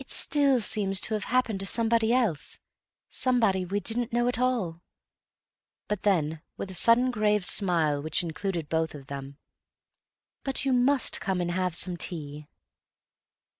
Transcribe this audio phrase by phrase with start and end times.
[0.00, 2.58] "It still seems to have happened to somebody else;
[3.08, 4.82] somebody we didn't know at all."
[5.86, 9.38] Then, with a sudden grave smile which included both of them,
[10.42, 12.48] "But you must come and have some tea."